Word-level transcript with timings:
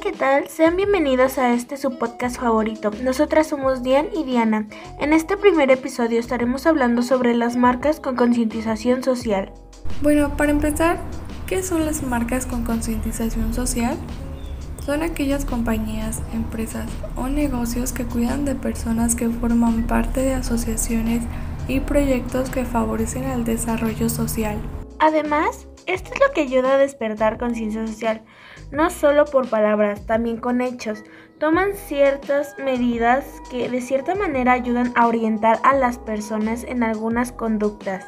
¿qué 0.00 0.12
tal? 0.12 0.48
Sean 0.48 0.76
bienvenidos 0.76 1.36
a 1.36 1.52
este 1.52 1.76
su 1.76 1.98
podcast 1.98 2.40
favorito. 2.40 2.90
Nosotras 3.02 3.48
somos 3.48 3.82
Dian 3.82 4.06
y 4.16 4.24
Diana. 4.24 4.66
En 4.98 5.12
este 5.12 5.36
primer 5.36 5.70
episodio 5.70 6.18
estaremos 6.18 6.66
hablando 6.66 7.02
sobre 7.02 7.34
las 7.34 7.56
marcas 7.56 8.00
con 8.00 8.16
concientización 8.16 9.02
social. 9.02 9.52
Bueno, 10.00 10.38
para 10.38 10.52
empezar, 10.52 10.98
¿qué 11.46 11.62
son 11.62 11.84
las 11.84 12.02
marcas 12.02 12.46
con 12.46 12.64
concientización 12.64 13.52
social? 13.52 13.98
Son 14.86 15.02
aquellas 15.02 15.44
compañías, 15.44 16.22
empresas 16.32 16.88
o 17.14 17.28
negocios 17.28 17.92
que 17.92 18.06
cuidan 18.06 18.46
de 18.46 18.54
personas 18.54 19.14
que 19.14 19.28
forman 19.28 19.86
parte 19.86 20.22
de 20.22 20.32
asociaciones 20.32 21.24
y 21.68 21.80
proyectos 21.80 22.48
que 22.48 22.64
favorecen 22.64 23.24
el 23.24 23.44
desarrollo 23.44 24.08
social. 24.08 24.56
Además, 24.98 25.66
esto 25.86 26.10
es 26.14 26.20
lo 26.20 26.32
que 26.32 26.42
ayuda 26.42 26.74
a 26.74 26.78
despertar 26.78 27.38
conciencia 27.38 27.86
social, 27.86 28.22
no 28.70 28.90
solo 28.90 29.24
por 29.24 29.48
palabras, 29.48 30.06
también 30.06 30.36
con 30.36 30.60
hechos. 30.60 31.02
Toman 31.38 31.74
ciertas 31.74 32.54
medidas 32.58 33.24
que 33.50 33.68
de 33.68 33.80
cierta 33.80 34.14
manera 34.14 34.52
ayudan 34.52 34.92
a 34.94 35.06
orientar 35.06 35.58
a 35.64 35.74
las 35.74 35.98
personas 35.98 36.64
en 36.64 36.82
algunas 36.82 37.32
conductas. 37.32 38.04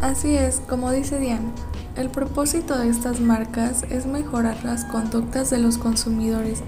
Así 0.00 0.36
es, 0.36 0.60
como 0.60 0.90
dice 0.90 1.18
Diane, 1.18 1.50
el 1.96 2.10
propósito 2.10 2.78
de 2.78 2.88
estas 2.88 3.20
marcas 3.20 3.84
es 3.90 4.06
mejorar 4.06 4.56
las 4.64 4.84
conductas 4.84 5.50
de 5.50 5.58
los 5.58 5.78
consumidores. 5.78 6.62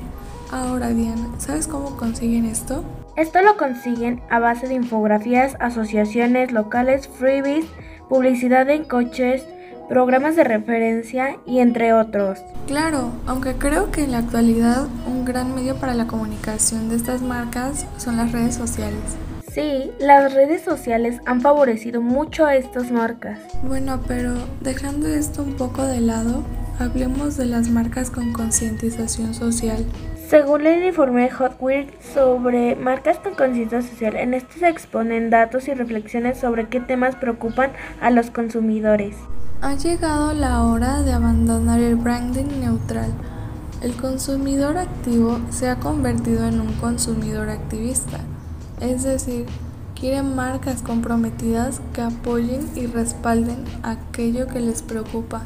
Ahora, 0.52 0.91
Diane, 0.91 1.29
¿sabes 1.38 1.66
cómo 1.66 1.96
consiguen 1.96 2.45
esto? 2.45 2.85
Esto 3.16 3.43
lo 3.43 3.57
consiguen 3.57 4.23
a 4.30 4.38
base 4.38 4.69
de 4.69 4.74
infografías, 4.74 5.57
asociaciones 5.59 6.52
locales, 6.52 7.09
freebies, 7.09 7.66
publicidad 8.09 8.69
en 8.71 8.85
coches, 8.85 9.46
programas 9.88 10.37
de 10.37 10.45
referencia 10.45 11.37
y 11.46 11.60
entre 11.60 11.92
otros. 11.92 12.40
Claro, 12.66 13.12
aunque 13.26 13.54
creo 13.54 13.90
que 13.90 14.04
en 14.04 14.12
la 14.12 14.18
actualidad 14.18 14.87
un 15.06 15.24
gran 15.24 15.54
medio 15.54 15.76
para 15.76 15.95
la 15.95 16.06
comunicación 16.06 16.88
de 16.88 16.96
estas 16.96 17.23
marcas 17.23 17.87
son 17.96 18.16
las 18.16 18.32
redes 18.32 18.54
sociales. 18.54 19.01
Sí, 19.52 19.90
las 19.98 20.34
redes 20.34 20.62
sociales 20.62 21.20
han 21.24 21.40
favorecido 21.40 22.02
mucho 22.02 22.45
a 22.45 22.57
estas 22.57 22.90
marcas. 22.90 23.40
Bueno, 23.62 24.01
pero 24.07 24.34
dejando 24.60 25.09
esto 25.09 25.42
un 25.42 25.54
poco 25.54 25.82
de 25.82 26.01
lado, 26.01 26.42
hablemos 26.79 27.37
de 27.38 27.46
las 27.46 27.70
marcas 27.70 28.10
con 28.10 28.32
concientización 28.32 29.32
social. 29.32 29.87
Según 30.29 30.66
el 30.66 30.84
informe 30.84 31.30
Hot 31.30 31.57
Wheels 31.60 31.92
sobre 32.12 32.74
marcas 32.74 33.18
con 33.18 33.34
conciencia 33.34 33.80
social, 33.80 34.16
en 34.16 34.34
este 34.34 34.59
se 34.59 34.68
exponen 34.68 35.30
datos 35.30 35.68
y 35.68 35.74
reflexiones 35.74 36.38
sobre 36.38 36.66
qué 36.66 36.80
temas 36.80 37.14
preocupan 37.14 37.70
a 38.01 38.10
los 38.10 38.30
consumidores. 38.30 39.14
Ha 39.67 39.75
llegado 39.75 40.33
la 40.33 40.63
hora 40.63 41.03
de 41.03 41.13
abandonar 41.13 41.81
el 41.81 41.97
branding 41.97 42.61
neutral. 42.61 43.13
El 43.81 43.97
consumidor 43.97 44.79
activo 44.79 45.41
se 45.51 45.69
ha 45.69 45.81
convertido 45.81 46.47
en 46.47 46.61
un 46.61 46.73
consumidor 46.75 47.49
activista, 47.49 48.21
es 48.79 49.03
decir, 49.03 49.47
quieren 49.99 50.37
marcas 50.37 50.83
comprometidas 50.83 51.81
que 51.93 52.03
apoyen 52.03 52.71
y 52.77 52.87
respalden 52.87 53.65
aquello 53.83 54.47
que 54.47 54.61
les 54.61 54.83
preocupa. 54.83 55.43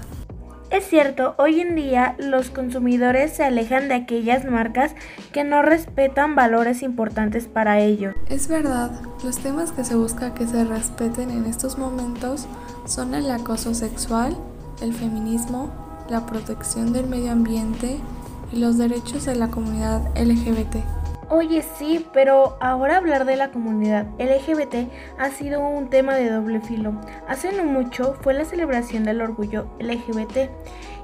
Es 0.70 0.86
cierto, 0.88 1.34
hoy 1.36 1.60
en 1.60 1.74
día 1.74 2.14
los 2.18 2.50
consumidores 2.50 3.32
se 3.32 3.42
alejan 3.42 3.88
de 3.88 3.94
aquellas 3.94 4.44
marcas 4.44 4.94
que 5.32 5.42
no 5.42 5.62
respetan 5.62 6.36
valores 6.36 6.82
importantes 6.82 7.48
para 7.48 7.80
ellos. 7.80 8.14
Es 8.28 8.46
verdad, 8.46 8.92
los 9.24 9.38
temas 9.38 9.72
que 9.72 9.84
se 9.84 9.96
busca 9.96 10.32
que 10.32 10.46
se 10.46 10.64
respeten 10.64 11.30
en 11.30 11.46
estos 11.46 11.76
momentos 11.76 12.46
son 12.86 13.14
el 13.14 13.28
acoso 13.32 13.74
sexual, 13.74 14.36
el 14.80 14.94
feminismo, 14.94 15.72
la 16.08 16.24
protección 16.24 16.92
del 16.92 17.08
medio 17.08 17.32
ambiente 17.32 17.98
y 18.52 18.56
los 18.60 18.78
derechos 18.78 19.24
de 19.24 19.34
la 19.34 19.48
comunidad 19.48 20.02
LGBT. 20.16 20.99
Oye, 21.32 21.62
sí, 21.78 22.04
pero 22.12 22.56
ahora 22.60 22.96
hablar 22.96 23.24
de 23.24 23.36
la 23.36 23.52
comunidad 23.52 24.04
LGBT 24.18 24.90
ha 25.16 25.30
sido 25.30 25.60
un 25.60 25.88
tema 25.88 26.16
de 26.16 26.28
doble 26.28 26.60
filo. 26.60 27.00
Hace 27.28 27.52
no 27.52 27.62
mucho 27.62 28.16
fue 28.20 28.34
la 28.34 28.44
celebración 28.44 29.04
del 29.04 29.20
orgullo 29.20 29.68
LGBT 29.78 30.50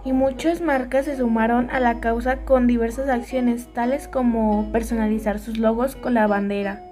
y 0.04 0.12
muchas 0.12 0.60
marcas 0.60 1.04
se 1.04 1.16
sumaron 1.16 1.70
a 1.70 1.78
la 1.78 2.00
causa 2.00 2.38
con 2.38 2.66
diversas 2.66 3.08
acciones, 3.08 3.72
tales 3.72 4.08
como 4.08 4.72
personalizar 4.72 5.38
sus 5.38 5.58
logos 5.58 5.94
con 5.94 6.14
la 6.14 6.26
bandera. 6.26 6.82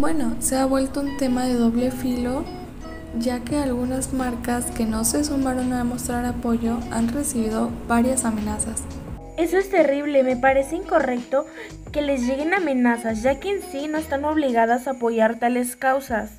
Bueno, 0.00 0.34
se 0.38 0.56
ha 0.56 0.64
vuelto 0.64 1.00
un 1.00 1.18
tema 1.18 1.44
de 1.44 1.56
doble 1.56 1.90
filo 1.90 2.44
ya 3.18 3.40
que 3.40 3.58
algunas 3.58 4.14
marcas 4.14 4.70
que 4.70 4.86
no 4.86 5.04
se 5.04 5.22
sumaron 5.22 5.72
a 5.74 5.84
mostrar 5.84 6.24
apoyo 6.24 6.78
han 6.90 7.08
recibido 7.08 7.70
varias 7.86 8.24
amenazas. 8.24 8.82
Eso 9.36 9.58
es 9.58 9.68
terrible, 9.68 10.22
me 10.22 10.36
parece 10.36 10.76
incorrecto 10.76 11.44
que 11.90 12.02
les 12.02 12.22
lleguen 12.22 12.54
amenazas, 12.54 13.22
ya 13.22 13.40
que 13.40 13.50
en 13.50 13.62
sí 13.62 13.88
no 13.88 13.98
están 13.98 14.24
obligadas 14.24 14.86
a 14.86 14.92
apoyar 14.92 15.40
tales 15.40 15.74
causas. 15.74 16.30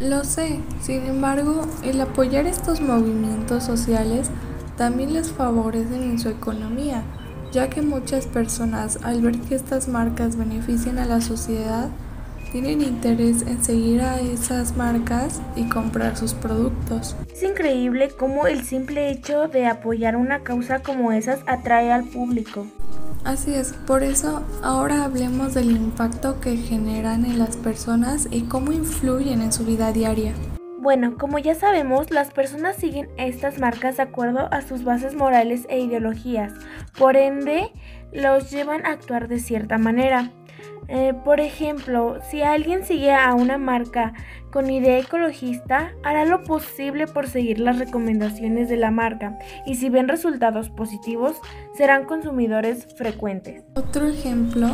Lo 0.00 0.22
sé, 0.24 0.60
sin 0.82 1.06
embargo, 1.06 1.66
el 1.82 1.98
apoyar 1.98 2.46
estos 2.46 2.82
movimientos 2.82 3.64
sociales 3.64 4.28
también 4.76 5.14
les 5.14 5.32
favorecen 5.32 6.02
en 6.02 6.18
su 6.18 6.28
economía, 6.28 7.02
ya 7.52 7.70
que 7.70 7.80
muchas 7.80 8.26
personas 8.26 8.98
al 9.02 9.22
ver 9.22 9.40
que 9.40 9.54
estas 9.54 9.88
marcas 9.88 10.36
benefician 10.36 10.98
a 10.98 11.06
la 11.06 11.22
sociedad, 11.22 11.88
tienen 12.62 12.80
interés 12.80 13.42
en 13.42 13.62
seguir 13.62 14.00
a 14.00 14.18
esas 14.18 14.78
marcas 14.78 15.42
y 15.56 15.68
comprar 15.68 16.16
sus 16.16 16.32
productos. 16.32 17.14
Es 17.30 17.42
increíble 17.42 18.08
cómo 18.18 18.46
el 18.46 18.64
simple 18.64 19.10
hecho 19.10 19.46
de 19.46 19.66
apoyar 19.66 20.16
una 20.16 20.42
causa 20.42 20.78
como 20.78 21.12
esas 21.12 21.40
atrae 21.46 21.92
al 21.92 22.04
público. 22.04 22.66
Así 23.24 23.52
es, 23.52 23.74
por 23.86 24.02
eso 24.02 24.42
ahora 24.62 25.04
hablemos 25.04 25.52
del 25.52 25.70
impacto 25.70 26.40
que 26.40 26.56
generan 26.56 27.26
en 27.26 27.38
las 27.38 27.58
personas 27.58 28.26
y 28.30 28.44
cómo 28.44 28.72
influyen 28.72 29.42
en 29.42 29.52
su 29.52 29.66
vida 29.66 29.92
diaria. 29.92 30.32
Bueno, 30.78 31.18
como 31.18 31.38
ya 31.38 31.54
sabemos, 31.54 32.10
las 32.10 32.30
personas 32.30 32.76
siguen 32.76 33.10
estas 33.18 33.58
marcas 33.58 33.98
de 33.98 34.04
acuerdo 34.04 34.48
a 34.50 34.62
sus 34.62 34.82
bases 34.82 35.14
morales 35.14 35.66
e 35.68 35.80
ideologías, 35.80 36.54
por 36.96 37.18
ende, 37.18 37.70
los 38.12 38.50
llevan 38.50 38.86
a 38.86 38.92
actuar 38.92 39.28
de 39.28 39.40
cierta 39.40 39.76
manera. 39.76 40.32
Eh, 40.88 41.14
por 41.24 41.40
ejemplo, 41.40 42.18
si 42.30 42.42
alguien 42.42 42.84
sigue 42.84 43.12
a 43.12 43.34
una 43.34 43.58
marca 43.58 44.12
con 44.52 44.70
idea 44.70 44.98
ecologista, 44.98 45.92
hará 46.04 46.24
lo 46.24 46.44
posible 46.44 47.06
por 47.06 47.28
seguir 47.28 47.58
las 47.58 47.78
recomendaciones 47.78 48.68
de 48.68 48.76
la 48.76 48.90
marca 48.90 49.38
y 49.66 49.74
si 49.74 49.88
ven 49.88 50.08
resultados 50.08 50.70
positivos, 50.70 51.36
serán 51.76 52.04
consumidores 52.04 52.86
frecuentes. 52.96 53.64
Otro 53.74 54.06
ejemplo 54.06 54.68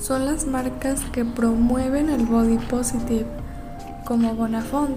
son 0.00 0.26
las 0.26 0.46
marcas 0.46 1.04
que 1.12 1.24
promueven 1.24 2.08
el 2.08 2.24
body 2.24 2.58
positive, 2.70 3.26
como 4.04 4.34
Bonafont. 4.34 4.96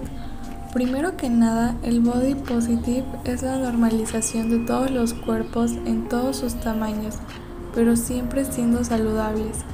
Primero 0.73 1.17
que 1.17 1.29
nada, 1.29 1.75
el 1.83 1.99
body 1.99 2.35
positive 2.35 3.03
es 3.25 3.43
la 3.43 3.57
normalización 3.57 4.49
de 4.49 4.59
todos 4.59 4.91
los 4.91 5.13
cuerpos 5.13 5.73
en 5.85 6.07
todos 6.07 6.37
sus 6.37 6.55
tamaños, 6.61 7.17
pero 7.75 7.97
siempre 7.97 8.45
siendo 8.45 8.83
saludables. 8.85 9.65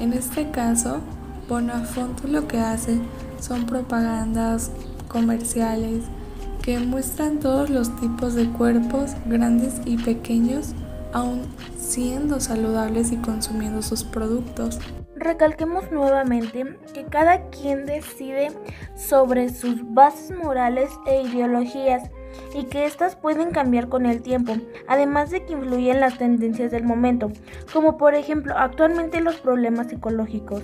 En 0.00 0.12
este 0.12 0.50
caso, 0.50 1.00
Bonafont 1.48 2.24
lo 2.24 2.46
que 2.48 2.58
hace 2.58 2.98
son 3.40 3.66
propagandas 3.66 4.70
comerciales 5.08 6.04
que 6.62 6.78
muestran 6.78 7.40
todos 7.40 7.68
los 7.70 7.94
tipos 8.00 8.34
de 8.34 8.48
cuerpos, 8.48 9.10
grandes 9.26 9.80
y 9.84 9.96
pequeños, 9.98 10.74
aún 11.12 11.42
siendo 11.76 12.40
saludables 12.40 13.12
y 13.12 13.16
consumiendo 13.16 13.82
sus 13.82 14.04
productos. 14.04 14.78
Recalquemos 15.16 15.90
nuevamente 15.90 16.78
que 16.94 17.04
cada 17.04 17.50
quien 17.50 17.84
decide 17.86 18.52
sobre 18.96 19.52
sus 19.52 19.80
bases 19.92 20.36
morales 20.36 20.90
e 21.06 21.22
ideologías 21.22 22.10
y 22.54 22.64
que 22.64 22.86
éstas 22.86 23.16
pueden 23.16 23.50
cambiar 23.50 23.88
con 23.88 24.06
el 24.06 24.22
tiempo, 24.22 24.56
además 24.88 25.30
de 25.30 25.44
que 25.44 25.52
influyen 25.52 26.00
las 26.00 26.18
tendencias 26.18 26.70
del 26.70 26.84
momento, 26.84 27.30
como 27.72 27.96
por 27.96 28.14
ejemplo 28.14 28.54
actualmente 28.56 29.20
los 29.20 29.36
problemas 29.36 29.88
psicológicos. 29.88 30.62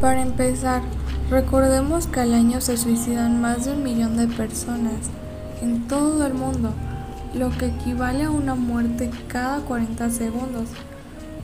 Para 0.00 0.22
empezar, 0.22 0.82
recordemos 1.30 2.06
que 2.06 2.20
al 2.20 2.34
año 2.34 2.60
se 2.60 2.76
suicidan 2.76 3.40
más 3.40 3.64
de 3.64 3.72
un 3.72 3.82
millón 3.82 4.16
de 4.16 4.26
personas 4.28 5.10
en 5.62 5.88
todo 5.88 6.26
el 6.26 6.34
mundo, 6.34 6.72
lo 7.34 7.50
que 7.50 7.66
equivale 7.66 8.24
a 8.24 8.30
una 8.30 8.54
muerte 8.54 9.10
cada 9.26 9.60
40 9.60 10.10
segundos. 10.10 10.68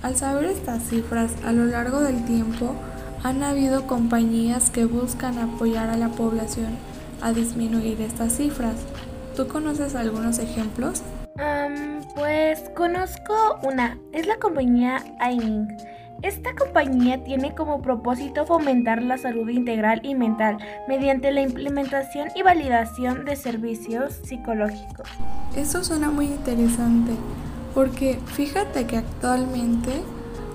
Al 0.03 0.17
saber 0.17 0.45
estas 0.45 0.83
cifras 0.85 1.33
a 1.45 1.53
lo 1.53 1.65
largo 1.65 2.01
del 2.01 2.25
tiempo, 2.25 2.75
han 3.23 3.43
habido 3.43 3.87
compañías 3.87 4.71
que 4.71 4.85
buscan 4.85 5.39
apoyar 5.39 5.89
a 5.89 5.97
la 5.97 6.11
población 6.11 6.77
a 7.23 7.33
disminuir 7.33 8.01
estas 8.03 8.37
cifras. 8.37 8.77
¿Tú 9.37 9.49
conoces 9.49 9.95
algunos 9.95 10.39
ejemplos? 10.39 11.03
pues 12.15 12.61
conozco 12.77 13.59
una, 13.65 13.99
es 14.13 14.27
la 14.27 14.37
compañía 14.39 15.03
Aiming. 15.19 15.67
Esta 16.23 16.55
compañía 16.55 17.25
tiene 17.25 17.55
como 17.55 17.83
propósito 17.83 18.47
fomentar 18.47 19.03
la 19.03 19.19
salud 19.19 19.49
integral 19.49 20.01
y 20.05 20.15
mental 20.15 20.59
mediante 20.89 21.33
la 21.33 21.43
implementación 21.43 22.29
y 22.37 22.43
validación 22.43 23.25
de 23.25 23.35
servicios 23.35 24.21
psicológicos. 24.23 25.09
Eso 25.57 25.83
suena 25.83 26.11
muy 26.11 26.27
interesante. 26.27 27.13
Porque 27.75 28.21
fíjate 28.27 28.87
que 28.87 28.99
actualmente 28.99 30.03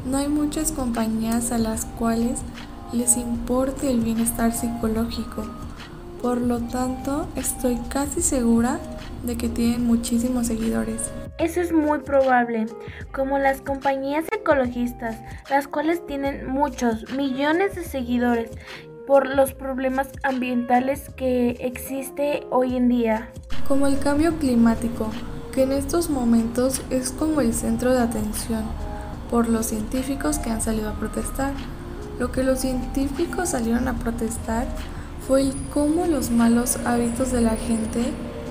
no 0.06 0.18
hay 0.18 0.30
muchas 0.30 0.72
compañías 0.72 1.52
a 1.52 1.58
las 1.58 1.86
cuales 1.86 2.40
les 2.94 3.18
importe 3.18 3.92
el 3.92 4.00
bienestar 4.00 4.54
psicológico. 4.54 5.44
Por 6.21 6.42
lo 6.42 6.60
tanto, 6.60 7.30
estoy 7.38 7.77
casi 7.88 8.21
segura 8.21 8.80
de 9.24 9.38
que 9.38 9.48
tienen 9.48 9.86
muchísimos 9.86 10.48
seguidores. 10.48 11.12
Eso 11.38 11.62
es 11.62 11.71
muy 11.71 12.00
probable, 12.00 12.66
como 13.13 13.39
las 13.39 13.62
compañías 13.62 14.25
ecologistas, 14.30 15.16
las 15.50 15.69
cuales 15.69 16.06
tienen 16.06 16.50
muchos, 16.50 17.10
millones 17.16 17.75
de 17.75 17.86
seguidores 17.86 18.51
por 19.07 19.33
los 19.33 19.54
problemas 19.54 20.10
ambientales 20.24 21.10
que 21.16 21.51
existe 21.62 22.45
hoy 22.50 22.75
en 22.75 22.89
día. 22.89 23.30
Como 23.69 23.88
el 23.88 23.98
cambio 23.98 24.38
climático, 24.39 25.10
que 25.54 25.63
en 25.63 25.71
estos 25.71 26.10
momentos 26.10 26.81
es 26.89 27.12
como 27.12 27.39
el 27.39 27.54
centro 27.54 27.94
de 27.94 28.01
atención 28.01 28.63
por 29.31 29.48
los 29.48 29.68
científicos 29.68 30.38
que 30.39 30.50
han 30.50 30.62
salido 30.62 30.89
a 30.89 31.00
protestar. 31.00 31.54
Lo 32.19 32.33
que 32.33 32.44
los 32.44 32.60
científicos 32.60 33.50
salieron 33.50 33.88
a 33.88 33.94
protestar 33.94 34.68
fue 35.30 35.44
el 35.44 35.54
cómo 35.72 36.08
los 36.08 36.31
malos 36.31 36.78
hábitos 36.86 37.31
de 37.31 37.42
la 37.42 37.56
gente 37.56 38.02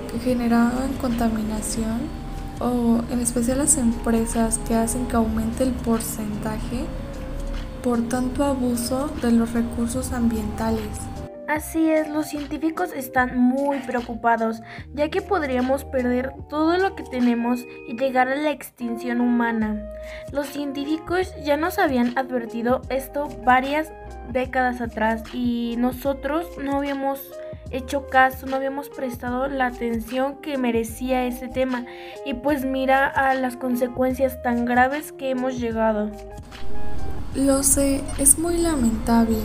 que 0.09 0.19
generaban 0.19 0.93
contaminación 1.01 1.99
o 2.61 3.01
en 3.11 3.19
especial 3.19 3.57
las 3.57 3.75
empresas 3.75 4.59
que 4.65 4.75
hacen 4.75 5.05
que 5.07 5.17
aumente 5.17 5.65
el 5.65 5.71
porcentaje 5.71 6.85
por 7.83 8.07
tanto 8.07 8.45
abuso 8.45 9.09
de 9.21 9.33
los 9.33 9.51
recursos 9.51 10.13
ambientales. 10.13 10.87
Así 11.49 11.89
es, 11.89 12.07
los 12.07 12.27
científicos 12.27 12.91
están 12.95 13.35
muy 13.35 13.79
preocupados, 13.79 14.61
ya 14.93 15.09
que 15.09 15.23
podríamos 15.23 15.83
perder 15.83 16.31
todo 16.47 16.77
lo 16.77 16.95
que 16.95 17.01
tenemos 17.01 17.65
y 17.87 17.97
llegar 17.97 18.27
a 18.27 18.35
la 18.35 18.51
extinción 18.51 19.19
humana. 19.19 19.83
Los 20.31 20.45
científicos 20.45 21.33
ya 21.43 21.57
nos 21.57 21.79
habían 21.79 22.15
advertido 22.19 22.83
esto 22.89 23.27
varias 23.43 23.91
décadas 24.31 24.79
atrás 24.79 25.23
y 25.33 25.73
nosotros 25.79 26.45
no 26.63 26.77
habíamos 26.77 27.19
hecho 27.71 28.05
caso, 28.05 28.45
no 28.45 28.55
habíamos 28.55 28.89
prestado 28.89 29.47
la 29.47 29.65
atención 29.65 30.35
que 30.43 30.59
merecía 30.59 31.25
ese 31.25 31.47
tema 31.47 31.83
y 32.27 32.35
pues 32.35 32.63
mira 32.63 33.07
a 33.07 33.33
las 33.33 33.55
consecuencias 33.55 34.39
tan 34.43 34.65
graves 34.65 35.11
que 35.13 35.31
hemos 35.31 35.59
llegado. 35.59 36.11
Lo 37.33 37.63
sé, 37.63 38.01
es 38.19 38.37
muy 38.37 38.57
lamentable. 38.57 39.37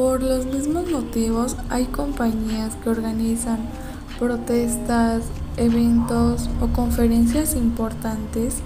Por 0.00 0.22
los 0.22 0.46
mismos 0.46 0.90
motivos 0.90 1.58
hay 1.68 1.84
compañías 1.84 2.74
que 2.76 2.88
organizan 2.88 3.58
protestas, 4.18 5.24
eventos 5.58 6.48
o 6.62 6.68
conferencias 6.68 7.54
importantes, 7.54 8.60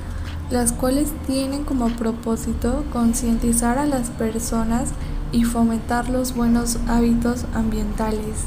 las 0.52 0.70
cuales 0.70 1.12
tienen 1.26 1.64
como 1.64 1.88
propósito 1.88 2.84
concientizar 2.92 3.78
a 3.78 3.86
las 3.86 4.10
personas 4.10 4.90
y 5.32 5.42
fomentar 5.42 6.08
los 6.08 6.36
buenos 6.36 6.78
hábitos 6.86 7.46
ambientales. 7.52 8.44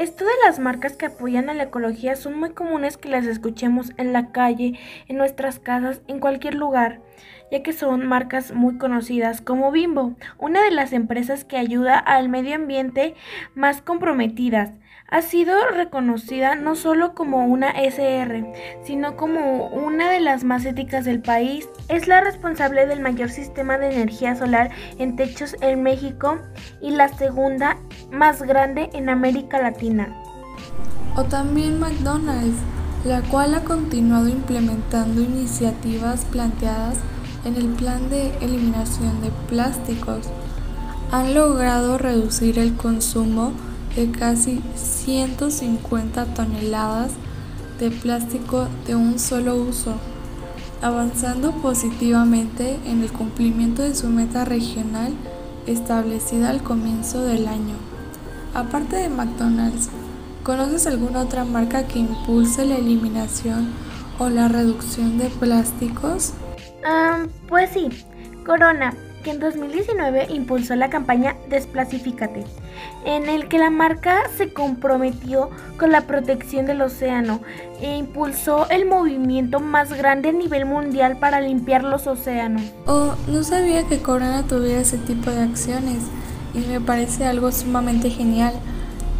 Esto 0.00 0.24
de 0.24 0.30
las 0.46 0.58
marcas 0.58 0.96
que 0.96 1.04
apoyan 1.04 1.50
a 1.50 1.52
la 1.52 1.64
ecología 1.64 2.16
son 2.16 2.40
muy 2.40 2.52
comunes 2.54 2.96
que 2.96 3.10
las 3.10 3.26
escuchemos 3.26 3.92
en 3.98 4.14
la 4.14 4.32
calle, 4.32 4.78
en 5.08 5.18
nuestras 5.18 5.58
casas, 5.58 6.00
en 6.08 6.20
cualquier 6.20 6.54
lugar, 6.54 7.02
ya 7.52 7.62
que 7.62 7.74
son 7.74 8.06
marcas 8.06 8.54
muy 8.54 8.78
conocidas 8.78 9.42
como 9.42 9.70
Bimbo, 9.70 10.16
una 10.38 10.64
de 10.64 10.70
las 10.70 10.94
empresas 10.94 11.44
que 11.44 11.58
ayuda 11.58 11.98
al 11.98 12.30
medio 12.30 12.54
ambiente 12.54 13.14
más 13.54 13.82
comprometidas 13.82 14.70
ha 15.10 15.22
sido 15.22 15.54
reconocida 15.74 16.54
no 16.54 16.76
solo 16.76 17.14
como 17.14 17.44
una 17.46 17.70
SR, 17.70 18.52
sino 18.84 19.16
como 19.16 19.66
una 19.66 20.10
de 20.10 20.20
las 20.20 20.44
más 20.44 20.64
éticas 20.64 21.04
del 21.04 21.20
país. 21.20 21.68
Es 21.88 22.06
la 22.06 22.20
responsable 22.20 22.86
del 22.86 23.00
mayor 23.00 23.30
sistema 23.30 23.76
de 23.76 23.92
energía 23.92 24.36
solar 24.36 24.70
en 24.98 25.16
techos 25.16 25.56
en 25.60 25.82
México 25.82 26.38
y 26.80 26.92
la 26.92 27.08
segunda 27.08 27.76
más 28.12 28.42
grande 28.42 28.88
en 28.92 29.08
América 29.08 29.60
Latina. 29.60 30.14
O 31.16 31.24
también 31.24 31.80
McDonald's, 31.80 32.58
la 33.04 33.20
cual 33.22 33.54
ha 33.54 33.64
continuado 33.64 34.28
implementando 34.28 35.22
iniciativas 35.22 36.24
planteadas 36.26 36.98
en 37.44 37.56
el 37.56 37.68
plan 37.70 38.08
de 38.10 38.32
eliminación 38.40 39.20
de 39.22 39.30
plásticos. 39.48 40.28
Han 41.10 41.34
logrado 41.34 41.98
reducir 41.98 42.60
el 42.60 42.76
consumo 42.76 43.52
de 43.96 44.10
casi 44.10 44.60
150 44.74 46.26
toneladas 46.34 47.12
de 47.78 47.90
plástico 47.90 48.68
de 48.86 48.94
un 48.94 49.18
solo 49.18 49.56
uso, 49.56 49.94
avanzando 50.82 51.52
positivamente 51.52 52.78
en 52.86 53.02
el 53.02 53.10
cumplimiento 53.10 53.82
de 53.82 53.94
su 53.94 54.08
meta 54.08 54.44
regional 54.44 55.12
establecida 55.66 56.50
al 56.50 56.62
comienzo 56.62 57.22
del 57.22 57.48
año. 57.48 57.74
Aparte 58.54 58.96
de 58.96 59.08
McDonald's, 59.08 59.88
¿conoces 60.42 60.86
alguna 60.86 61.20
otra 61.20 61.44
marca 61.44 61.86
que 61.86 62.00
impulse 62.00 62.64
la 62.64 62.76
eliminación 62.76 63.68
o 64.18 64.28
la 64.28 64.48
reducción 64.48 65.18
de 65.18 65.26
plásticos? 65.30 66.32
pues 67.48 67.70
sí, 67.70 67.88
Corona 68.44 68.94
que 69.22 69.30
en 69.30 69.40
2019 69.40 70.26
impulsó 70.30 70.74
la 70.76 70.90
campaña 70.90 71.36
Desplasifícate, 71.48 72.44
en 73.04 73.28
el 73.28 73.48
que 73.48 73.58
la 73.58 73.70
marca 73.70 74.22
se 74.36 74.52
comprometió 74.52 75.50
con 75.78 75.92
la 75.92 76.02
protección 76.02 76.66
del 76.66 76.82
océano 76.82 77.40
e 77.80 77.96
impulsó 77.96 78.68
el 78.70 78.86
movimiento 78.86 79.60
más 79.60 79.92
grande 79.92 80.30
a 80.30 80.32
nivel 80.32 80.66
mundial 80.66 81.18
para 81.18 81.40
limpiar 81.40 81.84
los 81.84 82.06
océanos. 82.06 82.62
Oh, 82.86 83.14
no 83.28 83.42
sabía 83.42 83.86
que 83.86 83.98
Corona 83.98 84.44
tuviera 84.46 84.80
ese 84.80 84.98
tipo 84.98 85.30
de 85.30 85.42
acciones 85.42 86.02
y 86.54 86.60
me 86.60 86.80
parece 86.80 87.26
algo 87.26 87.52
sumamente 87.52 88.10
genial. 88.10 88.54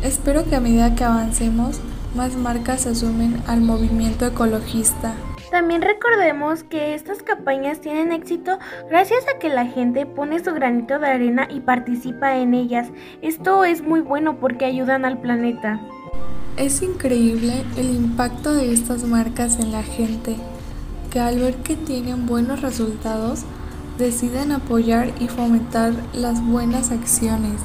Espero 0.02 0.44
que 0.44 0.56
a 0.56 0.60
medida 0.60 0.94
que 0.94 1.04
avancemos, 1.04 1.80
más 2.14 2.34
marcas 2.34 2.82
se 2.82 2.94
sumen 2.94 3.42
al 3.46 3.60
movimiento 3.60 4.26
ecologista. 4.26 5.14
También 5.50 5.82
recordemos 5.82 6.62
que 6.62 6.94
estas 6.94 7.24
campañas 7.24 7.80
tienen 7.80 8.12
éxito 8.12 8.58
gracias 8.88 9.24
a 9.26 9.38
que 9.38 9.48
la 9.48 9.66
gente 9.66 10.06
pone 10.06 10.42
su 10.42 10.52
granito 10.52 11.00
de 11.00 11.08
arena 11.08 11.48
y 11.50 11.58
participa 11.58 12.36
en 12.36 12.54
ellas. 12.54 12.88
Esto 13.20 13.64
es 13.64 13.82
muy 13.82 14.00
bueno 14.00 14.38
porque 14.38 14.64
ayudan 14.64 15.04
al 15.04 15.20
planeta. 15.20 15.80
Es 16.56 16.82
increíble 16.82 17.64
el 17.76 17.90
impacto 17.90 18.54
de 18.54 18.72
estas 18.72 19.02
marcas 19.04 19.58
en 19.58 19.72
la 19.72 19.82
gente, 19.82 20.36
que 21.10 21.18
al 21.18 21.38
ver 21.40 21.56
que 21.56 21.74
tienen 21.74 22.26
buenos 22.26 22.62
resultados, 22.62 23.44
deciden 23.98 24.52
apoyar 24.52 25.10
y 25.18 25.26
fomentar 25.26 25.92
las 26.12 26.44
buenas 26.44 26.92
acciones. 26.92 27.60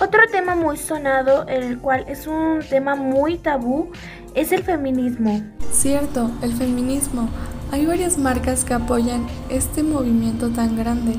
Otro 0.00 0.20
tema 0.32 0.54
muy 0.54 0.78
sonado, 0.78 1.46
el 1.46 1.78
cual 1.78 2.06
es 2.08 2.26
un 2.26 2.60
tema 2.66 2.96
muy 2.96 3.36
tabú, 3.36 3.90
es 4.34 4.50
el 4.50 4.62
feminismo. 4.62 5.42
Cierto, 5.72 6.30
el 6.40 6.54
feminismo. 6.54 7.28
Hay 7.70 7.84
varias 7.84 8.16
marcas 8.16 8.64
que 8.64 8.72
apoyan 8.72 9.26
este 9.50 9.82
movimiento 9.82 10.48
tan 10.48 10.74
grande 10.78 11.16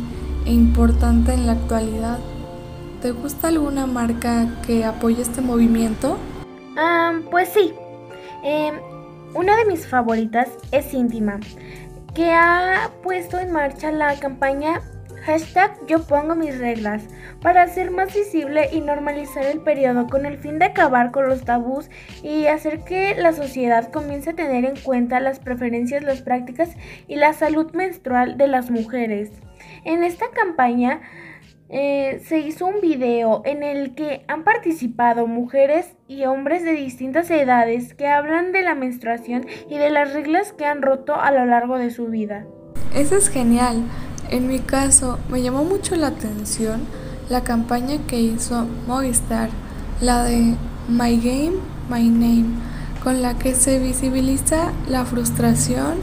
e 0.47 0.51
importante 0.51 1.31
en 1.31 1.45
la 1.45 1.53
actualidad. 1.53 2.17
¿Te 3.03 3.11
gusta 3.11 3.49
alguna 3.49 3.85
marca 3.85 4.47
que 4.65 4.83
apoye 4.83 5.21
este 5.21 5.41
movimiento? 5.41 6.17
pues 7.29 7.49
sí. 7.49 7.73
Em, 8.43 8.75
una 9.35 9.57
de 9.57 9.65
mis 9.65 9.85
favoritas 9.85 10.49
es 10.71 10.91
Íntima, 10.95 11.39
que 12.15 12.31
ha 12.31 12.89
puesto 13.03 13.37
en 13.37 13.51
marcha 13.51 13.91
la 13.91 14.19
campaña 14.19 14.81
Hashtag 15.25 15.85
yo 15.87 16.03
pongo 16.07 16.35
mis 16.35 16.57
reglas 16.57 17.03
para 17.41 17.61
hacer 17.61 17.91
más 17.91 18.13
visible 18.13 18.69
y 18.71 18.81
normalizar 18.81 19.45
el 19.45 19.59
periodo 19.59 20.07
con 20.07 20.25
el 20.25 20.37
fin 20.37 20.57
de 20.57 20.65
acabar 20.65 21.11
con 21.11 21.27
los 21.27 21.43
tabús 21.43 21.89
y 22.23 22.47
hacer 22.47 22.83
que 22.83 23.15
la 23.15 23.31
sociedad 23.33 23.91
comience 23.91 24.31
a 24.31 24.35
tener 24.35 24.65
en 24.65 24.75
cuenta 24.77 25.19
las 25.19 25.39
preferencias, 25.39 26.03
las 26.03 26.21
prácticas 26.21 26.75
y 27.07 27.17
la 27.17 27.33
salud 27.33 27.71
menstrual 27.73 28.37
de 28.37 28.47
las 28.47 28.71
mujeres. 28.71 29.31
En 29.85 30.03
esta 30.03 30.25
campaña 30.31 31.01
eh, 31.69 32.21
se 32.25 32.39
hizo 32.39 32.65
un 32.65 32.81
video 32.81 33.43
en 33.45 33.63
el 33.63 33.93
que 33.95 34.25
han 34.27 34.43
participado 34.43 35.27
mujeres 35.27 35.95
y 36.07 36.25
hombres 36.25 36.65
de 36.65 36.73
distintas 36.73 37.29
edades 37.29 37.93
que 37.93 38.07
hablan 38.07 38.51
de 38.51 38.63
la 38.63 38.75
menstruación 38.75 39.45
y 39.69 39.77
de 39.77 39.91
las 39.91 40.13
reglas 40.13 40.51
que 40.51 40.65
han 40.65 40.81
roto 40.81 41.15
a 41.15 41.31
lo 41.31 41.45
largo 41.45 41.77
de 41.77 41.91
su 41.91 42.07
vida. 42.07 42.45
Eso 42.93 43.15
es 43.15 43.29
genial. 43.29 43.85
En 44.31 44.47
mi 44.47 44.59
caso, 44.59 45.19
me 45.29 45.41
llamó 45.41 45.65
mucho 45.65 45.97
la 45.97 46.07
atención 46.07 46.81
la 47.29 47.43
campaña 47.43 47.97
que 48.07 48.21
hizo 48.21 48.65
Movistar, 48.87 49.49
la 49.99 50.23
de 50.23 50.55
My 50.87 51.17
Game, 51.17 51.57
My 51.89 52.07
Name, 52.07 52.55
con 53.03 53.21
la 53.21 53.37
que 53.37 53.53
se 53.53 53.77
visibiliza 53.79 54.71
la 54.87 55.03
frustración 55.03 55.95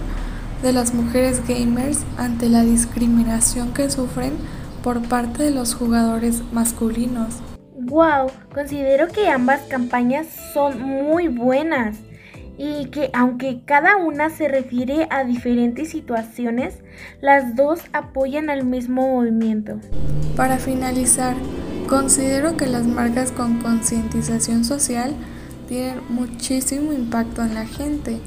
de 0.63 0.75
las 0.75 0.93
mujeres 0.93 1.41
gamers 1.49 2.01
ante 2.19 2.51
la 2.51 2.63
discriminación 2.65 3.73
que 3.73 3.91
sufren 3.91 4.35
por 4.83 5.01
parte 5.09 5.45
de 5.45 5.51
los 5.51 5.75
jugadores 5.75 6.43
masculinos. 6.53 7.37
Wow, 7.79 8.31
considero 8.53 9.09
que 9.09 9.31
ambas 9.31 9.63
campañas 9.71 10.27
son 10.53 10.83
muy 10.83 11.29
buenas 11.29 11.97
y 12.59 12.87
que 12.87 13.11
aunque 13.15 13.63
cada 13.65 13.97
una 13.97 14.31
se 14.31 14.49
refiere 14.49 15.07
a 15.11 15.25
diferentes 15.25 15.91
situaciones, 15.91 16.75
las 17.21 17.55
dos 17.55 17.81
apoyan 17.93 18.51
al 18.51 18.67
mismo 18.67 19.09
movimiento. 19.09 19.79
Para 20.37 20.59
finalizar, 20.59 21.37
considero 21.89 22.57
que 22.57 22.67
las 22.67 22.87
marcas 22.87 23.31
con 23.31 23.61
concientización 23.63 24.65
social 24.65 25.15
tienen 25.69 26.01
muchísimo 26.09 26.93
impacto 26.93 27.43
en 27.43 27.55
la 27.55 27.65
gente 27.65 28.19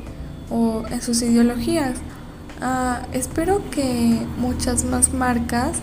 o 0.50 0.86
en 0.90 1.02
sus 1.02 1.22
ideologías. 1.22 1.98
Ah, 2.62 3.02
espero 3.12 3.62
que 3.70 4.18
muchas 4.38 4.86
más 4.86 5.14
marcas 5.14 5.80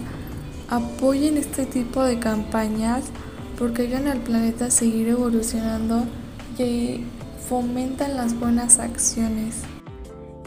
apoyen 0.70 1.36
este 1.36 1.66
tipo 1.66 2.02
de 2.02 2.18
campañas 2.18 3.04
porque 3.58 3.82
ayudan 3.82 4.06
al 4.06 4.18
planeta 4.18 4.66
a 4.66 4.70
seguir 4.70 5.08
evolucionando 5.08 6.04
y 6.58 7.04
fomentan 7.48 8.16
las 8.16 8.38
buenas 8.38 8.78
acciones. 8.78 9.62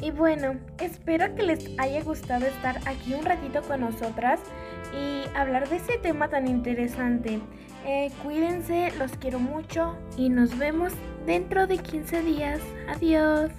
Y 0.02 0.12
bueno, 0.12 0.56
espero 0.80 1.36
que 1.36 1.44
les 1.44 1.70
haya 1.78 2.02
gustado 2.04 2.46
estar 2.48 2.80
aquí 2.88 3.14
un 3.14 3.24
ratito 3.24 3.62
con 3.62 3.82
nosotras 3.82 4.40
y 4.94 5.22
hablar 5.36 5.70
de 5.70 5.78
ese 5.78 5.98
tema 6.00 6.28
tan 6.28 6.48
interesante. 6.48 7.40
Eh, 7.86 8.12
cuídense, 8.24 8.92
los 8.98 9.12
quiero 9.14 9.40
mucho 9.40 9.96
y 10.18 10.30
nos 10.30 10.58
vemos 10.58 10.92
dentro 11.26 11.68
de 11.68 11.78
15 11.78 12.22
días. 12.24 12.60
Adiós. 12.88 13.52